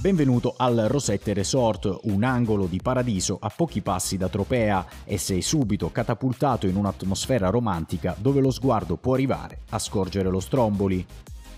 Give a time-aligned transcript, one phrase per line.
[0.00, 5.42] Benvenuto al Rosette Resort, un angolo di paradiso a pochi passi da Tropea e sei
[5.42, 11.04] subito catapultato in un'atmosfera romantica dove lo sguardo può arrivare a scorgere lo Stromboli.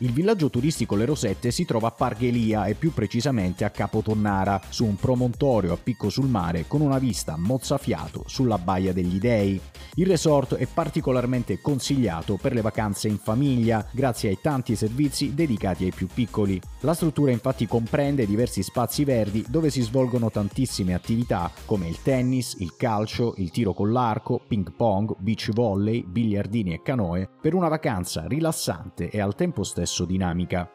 [0.03, 4.87] Il villaggio turistico Le Rosette si trova a Parghelia e più precisamente a Capotonnara, su
[4.87, 9.61] un promontorio a picco sul mare con una vista mozzafiato sulla Baia degli Dei.
[9.96, 15.85] Il resort è particolarmente consigliato per le vacanze in famiglia, grazie ai tanti servizi dedicati
[15.85, 16.58] ai più piccoli.
[16.80, 22.57] La struttura infatti comprende diversi spazi verdi dove si svolgono tantissime attività come il tennis,
[22.61, 27.69] il calcio, il tiro con l'arco, ping pong, beach volley, biliardini e canoe, per una
[27.69, 30.71] vacanza rilassante e al tempo stesso stesso dinamica.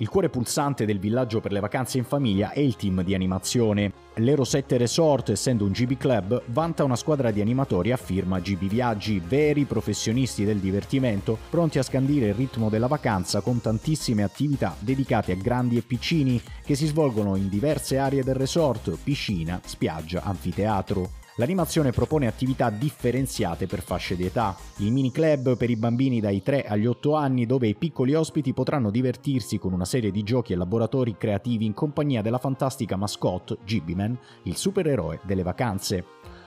[0.00, 3.92] Il cuore pulsante del villaggio per le vacanze in famiglia è il team di animazione.
[4.16, 8.68] L'Ero 7 Resort, essendo un GB Club, vanta una squadra di animatori a firma GB
[8.68, 14.76] Viaggi, veri professionisti del divertimento, pronti a scandire il ritmo della vacanza con tantissime attività
[14.78, 20.22] dedicate a grandi e piccini che si svolgono in diverse aree del resort, piscina, spiaggia,
[20.22, 21.26] anfiteatro.
[21.38, 24.56] L'animazione propone attività differenziate per fasce di età.
[24.78, 28.52] Il mini club per i bambini dai 3 agli 8 anni dove i piccoli ospiti
[28.52, 33.58] potranno divertirsi con una serie di giochi e laboratori creativi in compagnia della fantastica mascotte
[33.64, 36.04] Gibbyman, il supereroe delle vacanze.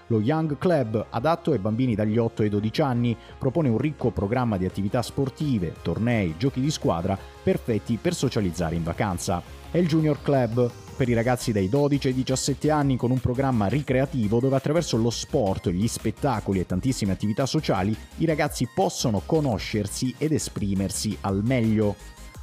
[0.08, 4.58] Lo Young Club, adatto ai bambini dagli 8 ai 12 anni, propone un ricco programma
[4.58, 9.42] di attività sportive, tornei, giochi di squadra, perfetti per socializzare in vacanza.
[9.72, 10.70] E il Junior Club,
[11.02, 15.10] per i ragazzi dai 12 ai 17 anni con un programma ricreativo dove attraverso lo
[15.10, 21.96] sport, gli spettacoli e tantissime attività sociali i ragazzi possono conoscersi ed esprimersi al meglio.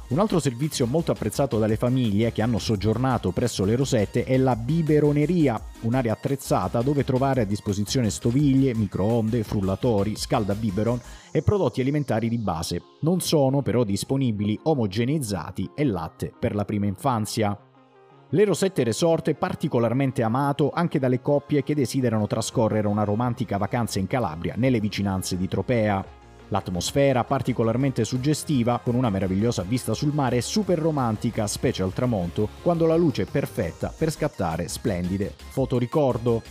[0.09, 4.57] Un altro servizio molto apprezzato dalle famiglie che hanno soggiornato presso le Rosette è la
[4.57, 10.99] biberoneria, un'area attrezzata dove trovare a disposizione stoviglie, microonde, frullatori, scaldabiberon
[11.31, 12.81] e prodotti alimentari di base.
[13.01, 17.57] Non sono però disponibili omogeneizzati e latte per la prima infanzia.
[18.33, 23.97] L'Ero 7 Resort è particolarmente amato anche dalle coppie che desiderano trascorrere una romantica vacanza
[23.97, 26.05] in Calabria nelle vicinanze di Tropea.
[26.49, 32.49] L'atmosfera particolarmente suggestiva, con una meravigliosa vista sul mare, è super romantica, specie al tramonto,
[32.61, 36.43] quando la luce è perfetta per scattare splendide fotoricordo.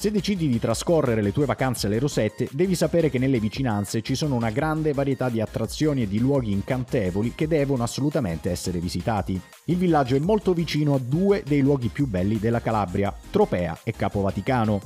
[0.00, 4.14] Se decidi di trascorrere le tue vacanze alle Rosette, devi sapere che nelle vicinanze ci
[4.14, 9.38] sono una grande varietà di attrazioni e di luoghi incantevoli che devono assolutamente essere visitati.
[9.64, 13.92] Il villaggio è molto vicino a due dei luoghi più belli della Calabria, Tropea e
[13.92, 14.80] Capo Vaticano.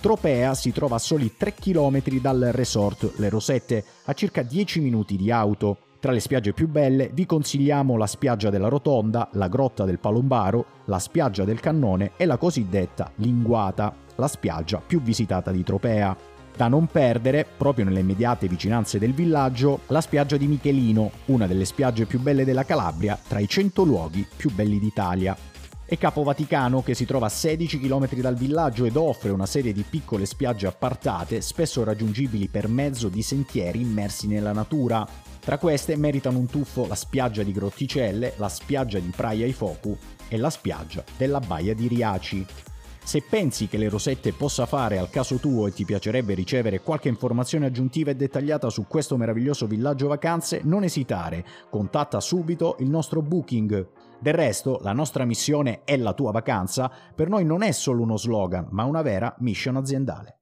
[0.00, 5.16] Tropea si trova a soli 3 km dal resort Le Rosette, a circa 10 minuti
[5.16, 5.76] di auto.
[6.00, 10.64] Tra le spiagge più belle vi consigliamo la spiaggia della Rotonda, la grotta del Palombaro,
[10.86, 16.16] la spiaggia del Cannone e la cosiddetta Linguata, la spiaggia più visitata di Tropea.
[16.56, 21.64] Da non perdere, proprio nelle immediate vicinanze del villaggio, la spiaggia di Michelino, una delle
[21.64, 25.36] spiagge più belle della Calabria, tra i 100 luoghi più belli d'Italia.
[25.86, 29.72] E Capo Vaticano, che si trova a 16 km dal villaggio ed offre una serie
[29.72, 35.06] di piccole spiagge appartate, spesso raggiungibili per mezzo di sentieri immersi nella natura.
[35.40, 39.96] Tra queste meritano un tuffo la spiaggia di Grotticelle, la spiaggia di Praia ai Focu
[40.26, 42.46] e la spiaggia della Baia di Riaci.
[43.04, 47.08] Se pensi che le rosette possa fare al caso tuo e ti piacerebbe ricevere qualche
[47.08, 53.20] informazione aggiuntiva e dettagliata su questo meraviglioso villaggio vacanze, non esitare, contatta subito il nostro
[53.20, 53.88] booking.
[54.18, 58.16] Del resto, la nostra missione è la tua vacanza, per noi non è solo uno
[58.16, 60.38] slogan, ma una vera mission aziendale.